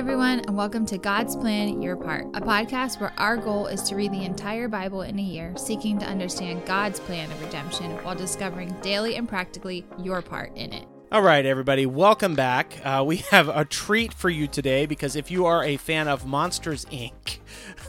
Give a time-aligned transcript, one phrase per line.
[0.00, 3.94] everyone, and welcome to God's Plan Your Part, a podcast where our goal is to
[3.94, 8.14] read the entire Bible in a year, seeking to understand God's plan of redemption while
[8.14, 10.88] discovering daily and practically your part in it.
[11.12, 12.80] All right, everybody, welcome back.
[12.82, 16.24] Uh, we have a treat for you today because if you are a fan of
[16.24, 17.40] Monsters Inc.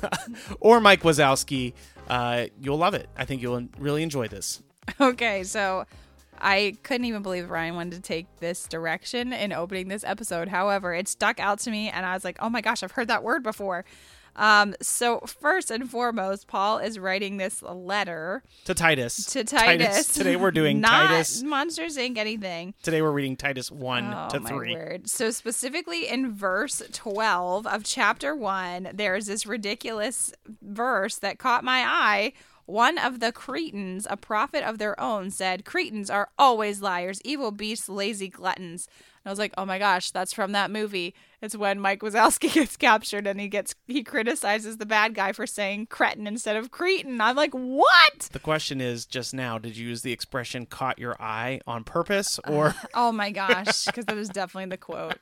[0.59, 1.71] or Mike Wazowski,
[2.09, 3.07] uh, you'll love it.
[3.15, 4.61] I think you'll really enjoy this.
[4.99, 5.85] Okay, so
[6.41, 10.47] I couldn't even believe Ryan wanted to take this direction in opening this episode.
[10.47, 13.07] However, it stuck out to me, and I was like, oh my gosh, I've heard
[13.09, 13.85] that word before.
[14.33, 19.25] Um, so first and foremost, Paul is writing this letter To Titus.
[19.25, 20.07] to Titus.
[20.13, 21.43] Today we're doing Not Titus.
[21.43, 22.17] Monsters Inc.
[22.17, 22.73] anything.
[22.81, 24.73] Today we're reading Titus 1 Oh to my 3.
[24.73, 25.09] word!
[25.09, 31.65] So specifically in verse twelve of chapter one, there is this ridiculous verse that caught
[31.65, 32.31] my eye.
[32.65, 37.51] One of the Cretans, a prophet of their own, said, "Cretans are always liars, evil
[37.51, 38.87] beasts, lazy gluttons."
[39.23, 42.53] And I was like, "Oh my gosh, that's from that movie." It's when Mike Wazowski
[42.53, 46.71] gets captured and he gets he criticizes the bad guy for saying cretin instead of
[46.71, 47.19] cretin.
[47.19, 51.21] I'm like, "What?" The question is just now, did you use the expression caught your
[51.21, 55.17] eye on purpose or Oh my gosh, because that is definitely the quote.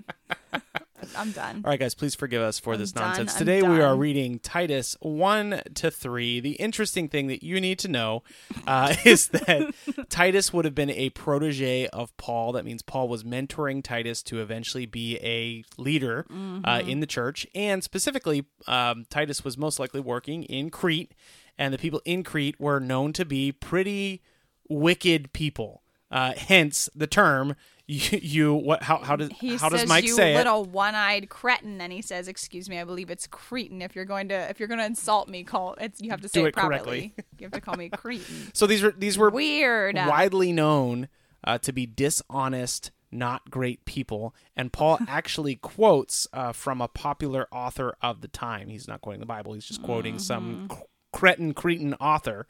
[1.20, 1.62] I'm done.
[1.66, 3.34] All right, guys, please forgive us for I'm this done, nonsense.
[3.34, 6.40] I'm Today we are reading Titus 1 to 3.
[6.40, 8.24] The interesting thing that you need to know
[8.66, 9.74] uh, is that
[10.10, 12.54] Titus would have been a protege of Paul.
[12.54, 16.90] That means Paul was mentoring Titus to eventually be a leader uh, Mm-hmm.
[16.90, 17.46] in the church.
[17.54, 21.14] And specifically, um, Titus was most likely working in Crete,
[21.58, 24.22] and the people in Crete were known to be pretty
[24.70, 25.84] wicked people.
[26.12, 27.56] Uh, hence the term
[27.90, 30.38] you, you what how how does He how says, does Mike "You say it?
[30.38, 33.82] little one-eyed cretin," and he says, "Excuse me, I believe it's cretin.
[33.82, 36.30] If you're going to if you're going to insult me, call it's you have to
[36.30, 36.78] say it, it properly.
[36.80, 37.14] correctly.
[37.40, 39.96] you have to call me cretin." So these were these were Weird.
[39.96, 41.08] widely known
[41.44, 44.36] uh, to be dishonest, not great people.
[44.56, 48.70] And Paul actually quotes uh, from a popular author of the time.
[48.70, 49.54] He's not quoting the Bible.
[49.54, 50.68] He's just quoting some Mm-hmm.
[50.68, 50.82] cr-
[51.12, 52.46] cretin cretin author.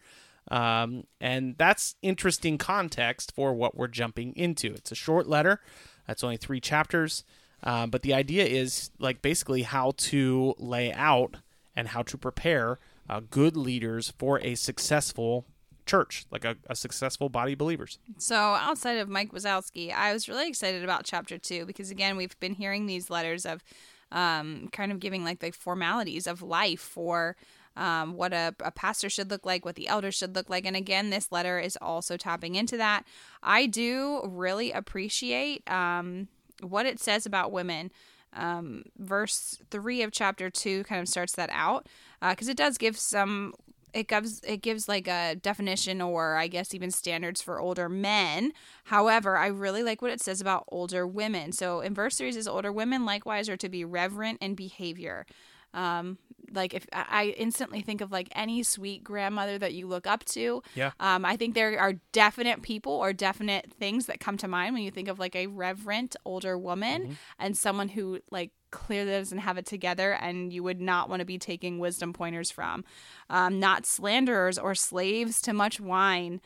[0.49, 4.73] Um, and that's interesting context for what we're jumping into.
[4.73, 5.61] It's a short letter.
[6.07, 7.23] That's only three chapters.
[7.61, 11.35] Um, but the idea is like basically how to lay out
[11.75, 15.45] and how to prepare uh, good leaders for a successful
[15.85, 17.99] church, like a, a successful body of believers.
[18.17, 22.39] So, outside of Mike Wazowski, I was really excited about chapter two because, again, we've
[22.39, 23.63] been hearing these letters of
[24.11, 27.35] um, kind of giving like the formalities of life for
[27.79, 30.65] um, what a, a pastor should look like, what the elders should look like.
[30.65, 33.05] And again, this letter is also tapping into that.
[33.41, 36.27] I do really appreciate um,
[36.61, 37.89] what it says about women.
[38.33, 41.87] Um, verse three of chapter two kind of starts that out
[42.21, 43.53] because it does give some
[43.91, 48.51] it gives it gives like a definition or I guess even standards for older men.
[48.83, 51.53] However, I really like what it says about older women.
[51.53, 55.25] So in verse three says older women likewise are to be reverent in behavior.
[55.73, 56.17] Um,
[56.51, 60.63] like if I instantly think of like any sweet grandmother that you look up to.
[60.75, 60.91] Yeah.
[60.99, 64.83] Um, I think there are definite people or definite things that come to mind when
[64.83, 69.57] you think of like a reverent older woman and someone who like clearly doesn't have
[69.57, 72.83] it together and you would not want to be taking wisdom pointers from.
[73.29, 76.41] Um, not slanderers or slaves to much wine.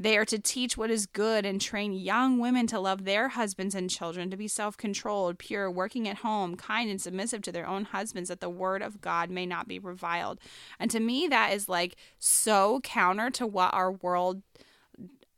[0.00, 3.74] They are to teach what is good and train young women to love their husbands
[3.74, 7.66] and children, to be self controlled, pure, working at home, kind, and submissive to their
[7.66, 10.38] own husbands, that the word of God may not be reviled.
[10.78, 14.42] And to me, that is like so counter to what our world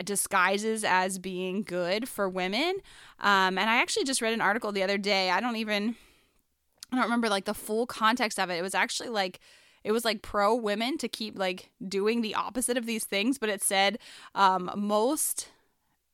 [0.04, 2.76] disguises as being good for women.
[3.18, 5.30] Um, and I actually just read an article the other day.
[5.30, 5.96] I don't even,
[6.92, 8.56] I don't remember like the full context of it.
[8.56, 9.40] It was actually like,
[9.84, 13.48] it was like pro women to keep like doing the opposite of these things, but
[13.48, 13.98] it said
[14.34, 15.48] um, most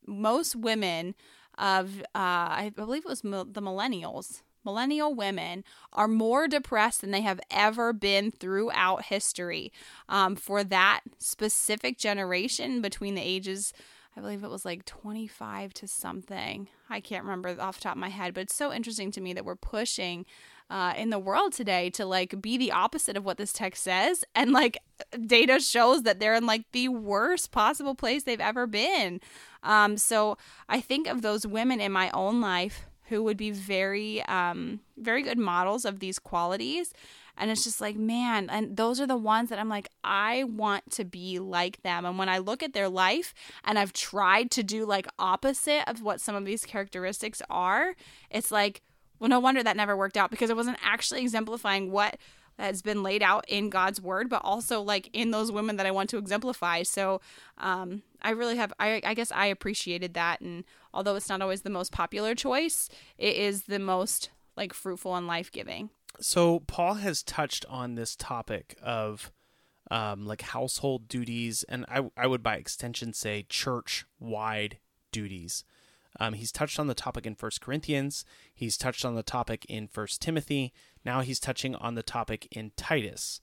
[0.06, 1.14] most women
[1.58, 4.42] of uh, I believe it was the millennials.
[4.64, 5.62] Millennial women
[5.92, 9.72] are more depressed than they have ever been throughout history.
[10.08, 13.72] Um, for that specific generation between the ages,
[14.16, 16.68] I believe it was like 25 to something.
[16.88, 19.34] I can't remember off the top of my head, but it's so interesting to me
[19.34, 20.24] that we're pushing
[20.70, 24.24] uh, in the world today to like be the opposite of what this text says.
[24.34, 24.78] And like
[25.26, 29.20] data shows that they're in like the worst possible place they've ever been.
[29.62, 34.22] Um, so I think of those women in my own life who would be very,
[34.22, 36.92] um, very good models of these qualities.
[37.36, 40.90] And it's just like, man, and those are the ones that I'm like, I want
[40.92, 42.04] to be like them.
[42.04, 43.34] And when I look at their life
[43.64, 47.94] and I've tried to do like opposite of what some of these characteristics are,
[48.30, 48.82] it's like,
[49.18, 52.16] well, no wonder that never worked out because it wasn't actually exemplifying what
[52.58, 55.90] has been laid out in God's word, but also like in those women that I
[55.90, 56.82] want to exemplify.
[56.82, 57.20] So
[57.58, 60.40] um, I really have, I, I guess I appreciated that.
[60.40, 65.14] And although it's not always the most popular choice, it is the most like fruitful
[65.14, 65.90] and life giving.
[66.20, 69.30] So Paul has touched on this topic of
[69.90, 74.78] um, like household duties, and I I would by extension say church wide
[75.12, 75.64] duties.
[76.18, 78.24] Um, he's touched on the topic in First Corinthians.
[78.54, 80.72] He's touched on the topic in First Timothy.
[81.04, 83.40] Now he's touching on the topic in Titus.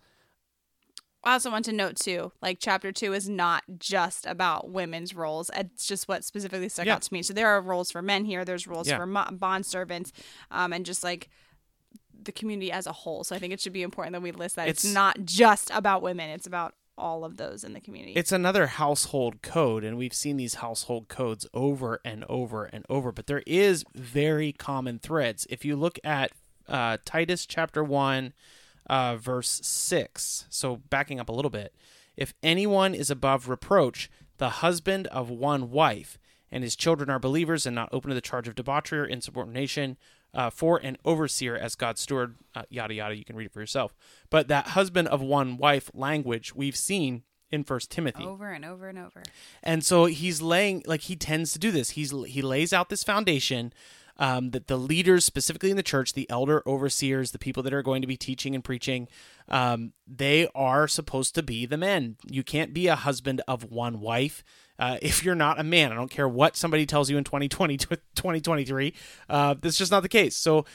[1.23, 5.49] I also want to note too, like chapter two is not just about women's roles.
[5.55, 6.95] It's just what specifically stuck Yeah.
[6.95, 7.21] out to me.
[7.21, 8.43] So there are roles for men here.
[8.43, 8.97] There's roles Yeah.
[8.97, 10.11] for mo- bond servants,
[10.51, 11.29] um, and just like
[12.25, 13.23] the community as a whole.
[13.23, 15.69] So I think it should be important that we list that it's, It's- not just
[15.71, 16.29] about women.
[16.29, 18.13] It's about all of those in the community.
[18.13, 23.11] It's another household code, and we've seen these household codes over and over and over.
[23.11, 25.47] But there is very common threads.
[25.49, 26.31] If you look at
[26.67, 28.33] uh, Titus chapter one,
[28.87, 30.45] uh, verse six.
[30.49, 31.73] So backing up a little bit,
[32.15, 36.19] if anyone is above reproach, the husband of one wife,
[36.51, 39.97] and his children are believers and not open to the charge of debauchery or insubordination.
[40.33, 43.15] Uh, for an overseer as God's steward, uh, yada yada.
[43.15, 43.93] You can read it for yourself.
[44.31, 47.21] But that husband of one wife language we've seen
[47.51, 48.23] in First Timothy.
[48.23, 49.21] over and over and over.
[49.61, 51.91] And so he's laying like he tends to do this.
[51.91, 53.73] He's he lays out this foundation
[54.17, 57.83] um, that the leaders, specifically in the church, the elder overseers, the people that are
[57.83, 59.07] going to be teaching and preaching,
[59.49, 62.17] um, they are supposed to be the men.
[62.25, 64.43] You can't be a husband of one wife.
[64.83, 67.77] Uh, if you're not a man, I don't care what somebody tells you in 2020,
[67.77, 68.93] 2023.
[69.29, 70.35] Uh, that's just not the case.
[70.35, 70.65] So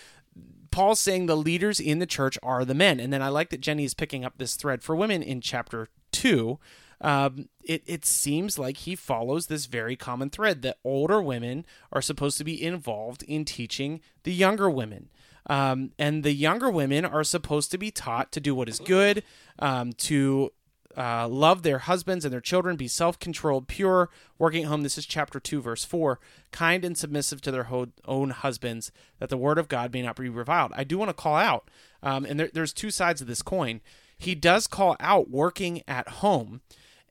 [0.70, 3.00] Paul's saying the leaders in the church are the men.
[3.00, 5.88] And then I like that Jenny is picking up this thread for women in chapter
[6.10, 6.58] two.
[7.02, 12.00] Um, it, it seems like he follows this very common thread that older women are
[12.00, 15.10] supposed to be involved in teaching the younger women.
[15.50, 19.22] Um, and the younger women are supposed to be taught to do what is good,
[19.58, 20.50] um, to
[20.96, 24.08] uh, love their husbands and their children, be self controlled, pure,
[24.38, 24.82] working at home.
[24.82, 26.18] This is chapter 2, verse 4.
[26.50, 30.16] Kind and submissive to their ho- own husbands, that the word of God may not
[30.16, 30.72] be reviled.
[30.74, 31.70] I do want to call out,
[32.02, 33.80] um, and there, there's two sides of this coin.
[34.16, 36.60] He does call out working at home.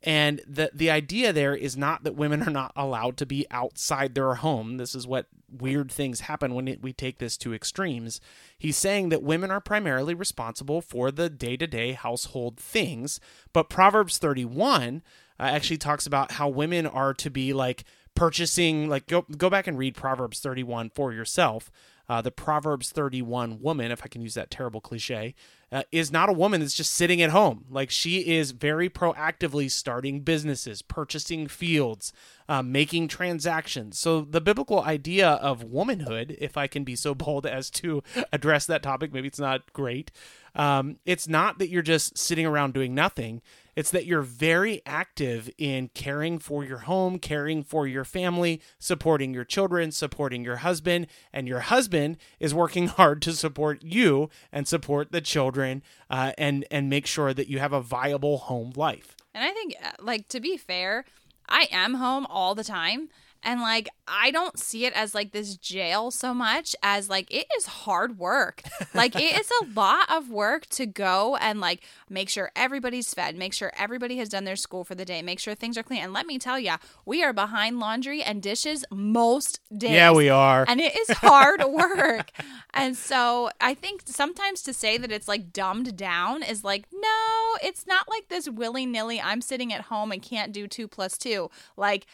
[0.03, 4.13] And the the idea there is not that women are not allowed to be outside
[4.15, 4.77] their home.
[4.77, 8.21] This is what weird things happen when it, we take this to extremes.
[8.57, 13.19] He's saying that women are primarily responsible for the day to day household things,
[13.53, 15.01] but Proverbs 31
[15.39, 17.83] uh, actually talks about how women are to be like
[18.15, 18.89] purchasing.
[18.89, 21.71] Like go go back and read Proverbs 31 for yourself.
[22.09, 25.35] Uh, the Proverbs 31 woman, if I can use that terrible cliche,
[25.71, 27.65] uh, is not a woman that's just sitting at home.
[27.69, 32.13] Like she is very proactively starting businesses, purchasing fields,
[32.47, 33.99] uh, making transactions.
[33.99, 38.01] So the biblical idea of womanhood, if I can be so bold as to
[38.31, 40.11] address that topic, maybe it's not great.
[40.57, 43.41] Um, it's not that you're just sitting around doing nothing.
[43.75, 49.35] It's that you're very active in caring for your home, caring for your family, supporting
[49.35, 54.67] your children, supporting your husband, and your husband is working hard to support you and
[54.67, 59.15] support the children, uh, and and make sure that you have a viable home life.
[59.35, 61.05] And I think, uh, like, to be fair,
[61.47, 63.09] I am home all the time.
[63.47, 67.47] And, like, I don't see it as, like, this jail so much as, like, it
[67.57, 68.61] is hard work.
[68.93, 73.37] Like, it is a lot of work to go and, like, make sure everybody's fed,
[73.37, 76.01] make sure everybody has done their school for the day, make sure things are clean.
[76.01, 76.73] And let me tell you,
[77.05, 79.91] we are behind laundry and dishes most days.
[79.91, 80.65] Yeah, we are.
[80.67, 82.31] And it is hard work.
[82.73, 87.55] and so I think sometimes to say that it's like dumbed down is like, no,
[87.63, 91.17] it's not like this willy nilly, I'm sitting at home and can't do two plus
[91.17, 91.49] two.
[91.77, 92.07] Like,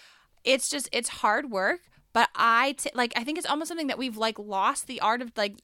[0.43, 1.81] it's just, it's hard work.
[2.13, 5.21] But I, t- like, I think it's almost something that we've like lost the art
[5.21, 5.63] of like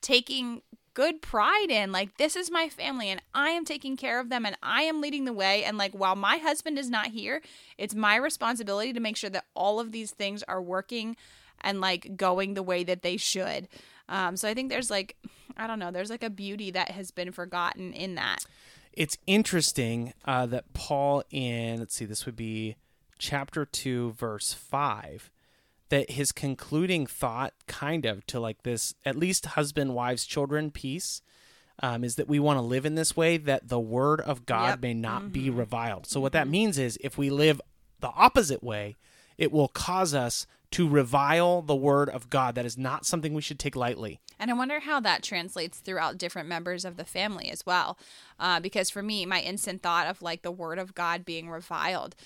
[0.00, 0.62] taking
[0.94, 4.46] good pride in like this is my family and I am taking care of them
[4.46, 7.42] and I am leading the way and like while my husband is not here
[7.76, 11.16] it's my responsibility to make sure that all of these things are working
[11.60, 13.66] and like going the way that they should
[14.08, 15.16] um so I think there's like
[15.56, 18.46] I don't know there's like a beauty that has been forgotten in that
[18.96, 22.76] it's interesting uh, that Paul in let's see, this would be
[23.18, 25.30] chapter two, verse five,
[25.88, 31.22] that his concluding thought, kind of to like this, at least husband, wives, children piece,
[31.82, 34.68] um, is that we want to live in this way that the word of God
[34.70, 34.80] Yep.
[34.82, 36.06] may not be reviled.
[36.06, 37.60] So what that means is if we live
[38.00, 38.96] the opposite way,
[39.36, 42.54] it will cause us to revile the word of God.
[42.54, 44.20] That is not something we should take lightly.
[44.38, 47.96] And I wonder how that translates throughout different members of the family as well.
[48.38, 52.16] Uh, because for me, my instant thought of like the word of God being reviled,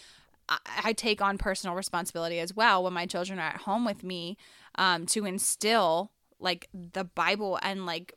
[0.49, 4.03] I, I take on personal responsibility as well when my children are at home with
[4.03, 4.37] me
[4.77, 8.15] um, to instill like the Bible and like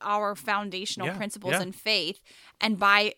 [0.00, 1.62] our foundational Yeah, principles yeah.
[1.62, 2.20] and faith.
[2.60, 3.14] And by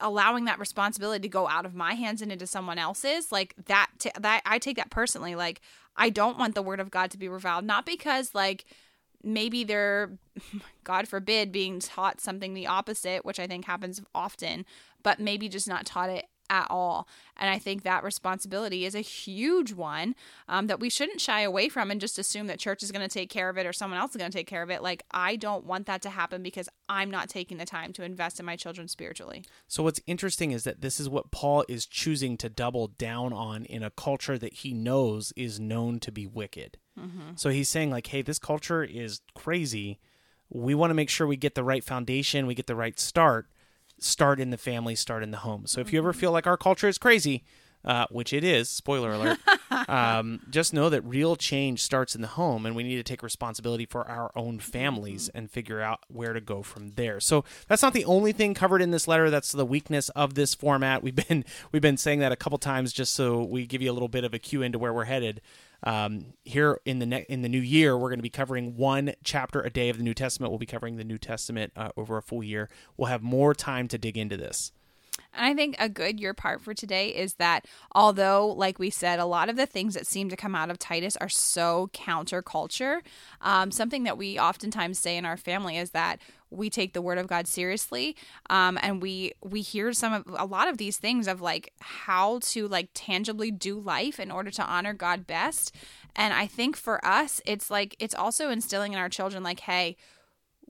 [0.00, 3.88] allowing that responsibility to go out of my hands and into someone else's like that
[3.98, 5.62] t- that I take that personally like
[5.96, 8.66] I don't want the word of God to be reviled not because like
[9.22, 10.10] maybe they're,
[10.84, 14.64] God forbid, being taught something the opposite, which I think happens often,
[15.02, 17.08] but maybe just not taught it at all.
[17.36, 20.14] And I think that responsibility is a huge one
[20.48, 23.12] um, that we shouldn't shy away from and just assume that church is going to
[23.12, 24.82] take care of it or someone else is going to take care of it.
[24.82, 28.40] Like, I don't want that to happen because I'm not taking the time to invest
[28.40, 29.44] in my children spiritually.
[29.68, 33.64] So, what's interesting is that this is what Paul is choosing to double down on
[33.64, 36.78] in a culture that he knows is known to be wicked.
[36.98, 37.32] Mm-hmm.
[37.36, 40.00] So, he's saying, like, hey, this culture is crazy.
[40.48, 43.48] We want to make sure we get the right foundation, we get the right start
[43.98, 45.66] start in the family, start in the home.
[45.66, 47.44] So if you ever feel like our culture is crazy,
[47.84, 49.38] uh, which it is, spoiler alert,
[49.88, 53.22] um, just know that real change starts in the home, and we need to take
[53.22, 57.20] responsibility for our own families and figure out where to go from there.
[57.20, 59.30] So that's not the only thing covered in this letter.
[59.30, 61.02] That's the weakness of this format.
[61.02, 63.94] We've been we've been saying that a couple times just so we give you a
[63.94, 65.40] little bit of a cue into where we're headed.
[65.84, 69.12] Um, here in the ne- in the new year, we're going to be covering one
[69.24, 70.50] chapter a day of the New Testament.
[70.50, 72.68] We'll be covering the New Testament uh, over a full year.
[72.96, 74.72] We'll have more time to dig into this.
[75.34, 79.18] And I think a good your part for today is that although, like we said,
[79.18, 83.00] a lot of the things that seem to come out of Titus are so counterculture,
[83.40, 86.20] um, something that we oftentimes say in our family is that
[86.50, 88.16] we take the word of God seriously,
[88.50, 92.38] um, and we we hear some of a lot of these things of like how
[92.40, 95.74] to like tangibly do life in order to honor God best.
[96.14, 99.96] And I think for us, it's like it's also instilling in our children like, hey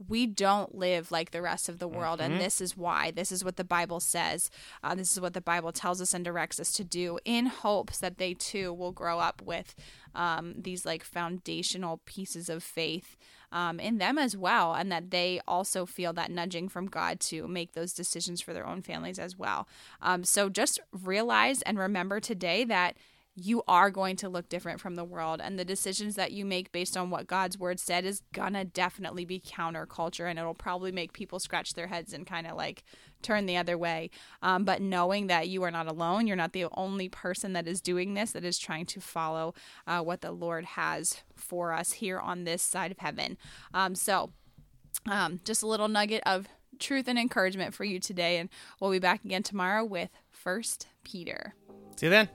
[0.08, 2.32] we don't live like the rest of the world mm-hmm.
[2.32, 3.10] and this is why.
[3.10, 4.50] This is what the bible says.
[4.82, 7.98] Uh, this is what the bible tells us and directs us to do in hopes
[7.98, 9.74] that they too will grow up with
[10.14, 13.16] um, these like foundational pieces of faith
[13.52, 17.48] um, in them as well and that they also feel that nudging from god to
[17.48, 19.66] make those decisions for their own families as well.
[20.02, 22.96] Um, so just realize and remember today that
[23.38, 25.40] you are going to look different from the world.
[25.42, 29.26] And the decisions that you make based on what God's word said is gonna definitely
[29.26, 32.82] be counterculture and it'll probably make people scratch their heads and kind of like
[33.20, 34.10] turn the other way.
[34.40, 37.82] Um, but knowing that you are not alone you're not the only person that is
[37.82, 39.54] doing this that is trying to follow
[39.86, 43.36] uh, what the Lord has for us here on this side of heaven.
[43.74, 44.30] Um, so
[45.06, 48.48] um, just a little nugget of truth and encouragement for you today and
[48.80, 51.54] we'll be back again tomorrow with first Peter.
[51.96, 52.28] See you then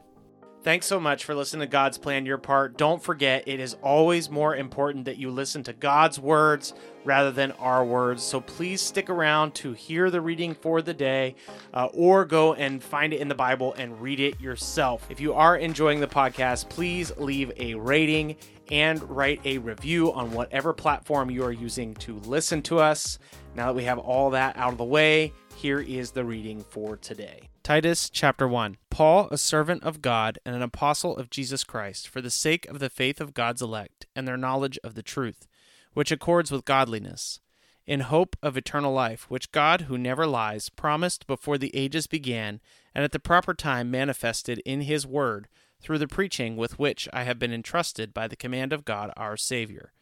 [0.63, 2.77] Thanks so much for listening to God's Plan Your Part.
[2.77, 7.51] Don't forget, it is always more important that you listen to God's words rather than
[7.53, 8.21] our words.
[8.21, 11.33] So please stick around to hear the reading for the day
[11.73, 15.07] uh, or go and find it in the Bible and read it yourself.
[15.09, 18.35] If you are enjoying the podcast, please leave a rating
[18.69, 23.17] and write a review on whatever platform you are using to listen to us.
[23.55, 26.97] Now that we have all that out of the way, here is the reading for
[26.97, 27.50] today.
[27.63, 32.19] Titus chapter 1 Paul, a servant of God and an apostle of Jesus Christ, for
[32.19, 35.47] the sake of the faith of God's elect and their knowledge of the truth,
[35.93, 37.39] which accords with godliness,
[37.85, 42.61] in hope of eternal life, which God, who never lies, promised before the ages began,
[42.95, 45.47] and at the proper time manifested in his word,
[45.79, 49.37] through the preaching with which I have been entrusted by the command of God our
[49.37, 49.93] Saviour.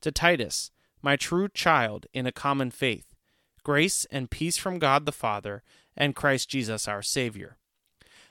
[0.00, 0.70] To Titus,
[1.02, 3.14] my true child in a common faith,
[3.62, 5.62] grace and peace from God the Father
[5.96, 7.56] and Christ Jesus our Savior.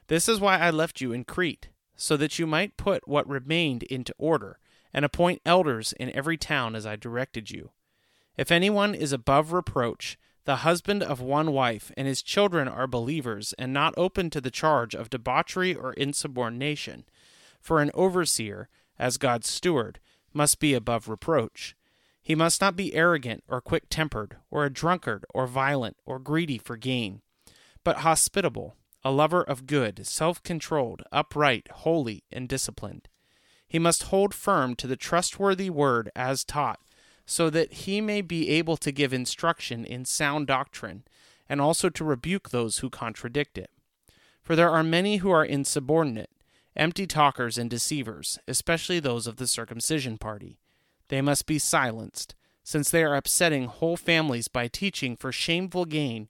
[0.07, 3.83] This is why I left you in Crete, so that you might put what remained
[3.83, 4.59] into order,
[4.93, 7.71] and appoint elders in every town as I directed you.
[8.35, 13.53] If anyone is above reproach, the husband of one wife, and his children are believers,
[13.59, 17.05] and not open to the charge of debauchery or insubordination,
[17.59, 19.99] for an overseer, as God's steward,
[20.33, 21.75] must be above reproach.
[22.23, 26.57] He must not be arrogant or quick tempered, or a drunkard, or violent, or greedy
[26.57, 27.21] for gain
[27.83, 33.07] but hospitable, a lover of good, self controlled, upright, holy, and disciplined.
[33.67, 36.79] He must hold firm to the trustworthy word as taught,
[37.25, 41.03] so that he may be able to give instruction in sound doctrine,
[41.47, 43.71] and also to rebuke those who contradict it.
[44.41, 46.29] For there are many who are insubordinate,
[46.75, 50.59] empty talkers and deceivers, especially those of the circumcision party.
[51.07, 56.29] They must be silenced, since they are upsetting whole families by teaching for shameful gain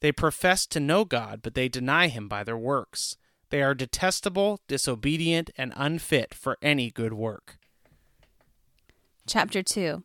[0.00, 3.16] They profess to know God, but they deny him by their works.
[3.50, 7.58] They are detestable, disobedient, and unfit for any good work.
[9.26, 10.04] Chapter 2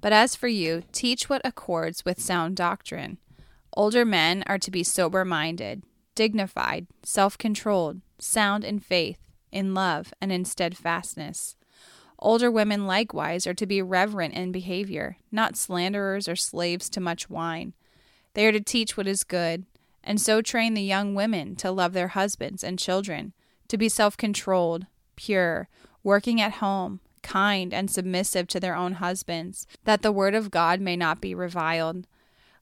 [0.00, 3.18] But as for you, teach what accords with sound doctrine.
[3.76, 9.20] Older men are to be sober minded, dignified, self controlled, sound in faith,
[9.52, 11.56] in love, and in steadfastness.
[12.18, 17.30] Older women likewise are to be reverent in behavior, not slanderers or slaves to much
[17.30, 17.72] wine.
[18.34, 19.64] They are to teach what is good,
[20.02, 23.32] and so train the young women to love their husbands and children,
[23.68, 25.68] to be self controlled, pure,
[26.02, 30.80] working at home kind, and submissive to their own husbands, that the word of God
[30.80, 32.06] may not be reviled.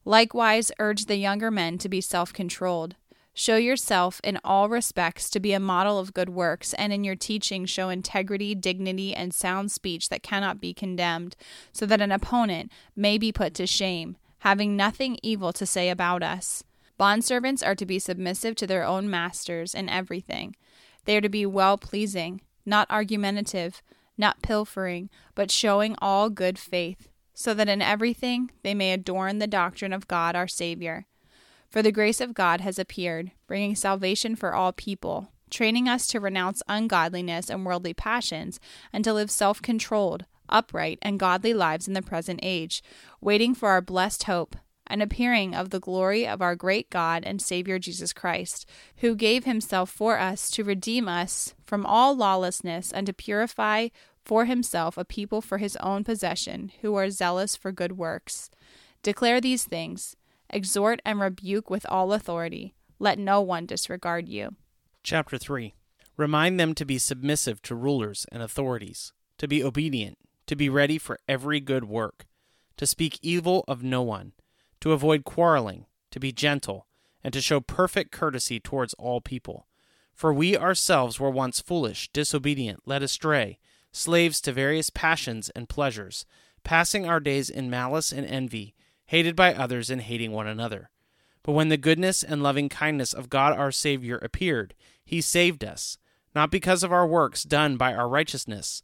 [0.05, 2.95] Likewise, urge the younger men to be self controlled.
[3.33, 7.15] Show yourself in all respects to be a model of good works, and in your
[7.15, 11.35] teaching show integrity, dignity, and sound speech that cannot be condemned,
[11.71, 16.23] so that an opponent may be put to shame, having nothing evil to say about
[16.23, 16.63] us.
[16.99, 20.55] Bondservants are to be submissive to their own masters in everything.
[21.05, 23.81] They are to be well pleasing, not argumentative
[24.19, 29.47] not pilfering, but showing all good faith, so that in everything they may adorn the
[29.47, 31.07] doctrine of God our Savior.
[31.69, 36.19] For the grace of God has appeared, bringing salvation for all people, training us to
[36.19, 38.59] renounce ungodliness and worldly passions,
[38.91, 42.83] and to live self controlled, upright, and godly lives in the present age,
[43.21, 44.55] waiting for our blessed hope
[44.89, 49.45] and appearing of the glory of our great God and Savior Jesus Christ, who gave
[49.45, 53.89] himself for us to redeem us from all lawlessness and to purify
[54.25, 58.49] for himself a people for his own possession, who are zealous for good works.
[59.03, 60.15] Declare these things,
[60.49, 62.73] exhort and rebuke with all authority.
[62.97, 64.55] Let no one disregard you.
[65.03, 65.73] Chapter 3
[66.17, 70.17] Remind them to be submissive to rulers and authorities, to be obedient,
[70.49, 72.25] to be ready for every good work,
[72.75, 74.33] to speak evil of no one
[74.81, 76.87] to avoid quarreling, to be gentle,
[77.23, 79.67] and to show perfect courtesy towards all people.
[80.13, 83.59] For we ourselves were once foolish, disobedient, led astray,
[83.91, 86.25] slaves to various passions and pleasures,
[86.63, 88.73] passing our days in malice and envy,
[89.07, 90.89] hated by others and hating one another.
[91.43, 95.97] But when the goodness and loving kindness of God our Savior appeared, he saved us,
[96.35, 98.83] not because of our works done by our righteousness,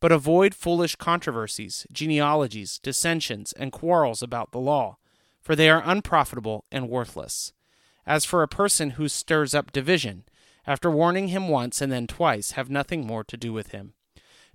[0.00, 4.96] But avoid foolish controversies, genealogies, dissensions, and quarrels about the law,
[5.42, 7.52] for they are unprofitable and worthless
[8.10, 10.24] as for a person who stirs up division,
[10.66, 13.94] after warning him once and then twice, have nothing more to do with him.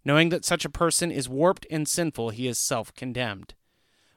[0.03, 3.53] Knowing that such a person is warped and sinful, he is self condemned.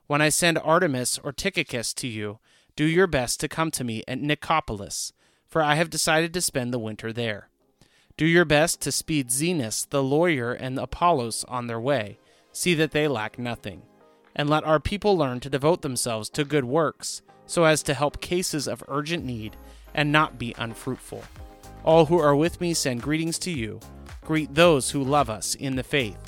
[0.08, 2.40] When I send Artemas or Tychicus to you,
[2.76, 5.12] do your best to come to me at Nicopolis,
[5.46, 7.47] for I have decided to spend the winter there.
[8.18, 12.18] Do your best to speed Zenas the lawyer and Apollos on their way.
[12.50, 13.82] See that they lack nothing.
[14.34, 18.20] And let our people learn to devote themselves to good works so as to help
[18.20, 19.56] cases of urgent need
[19.94, 21.22] and not be unfruitful.
[21.84, 23.78] All who are with me send greetings to you.
[24.24, 26.18] Greet those who love us in the faith.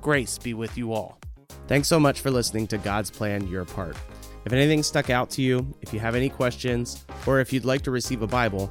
[0.00, 1.18] Grace be with you all.
[1.66, 3.96] Thanks so much for listening to God's Plan Your Part.
[4.44, 7.82] If anything stuck out to you, if you have any questions, or if you'd like
[7.82, 8.70] to receive a Bible,